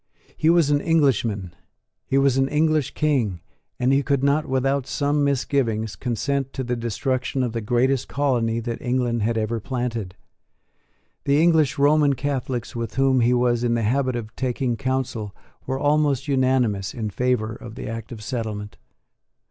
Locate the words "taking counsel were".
14.35-15.77